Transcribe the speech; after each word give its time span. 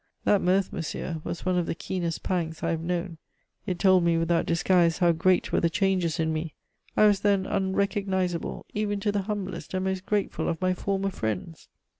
That 0.23 0.41
mirth, 0.41 0.73
monsieur, 0.73 1.21
was 1.23 1.45
one 1.45 1.59
of 1.59 1.67
the 1.67 1.75
keenest 1.75 2.23
pangs 2.23 2.63
I 2.63 2.71
have 2.71 2.81
known. 2.81 3.19
It 3.67 3.77
told 3.77 4.03
me 4.03 4.17
without 4.17 4.47
disguise 4.47 4.97
how 4.97 5.11
great 5.11 5.51
were 5.51 5.59
the 5.59 5.69
changes 5.69 6.19
in 6.19 6.33
me! 6.33 6.55
I 6.97 7.05
was, 7.05 7.19
then, 7.19 7.45
unrecognizable 7.45 8.65
even 8.73 8.99
to 9.01 9.11
the 9.11 9.21
humblest 9.29 9.75
and 9.75 9.83
most 9.85 10.07
grateful 10.07 10.49
of 10.49 10.59
my 10.59 10.73
former 10.73 11.11
friends! 11.11 11.67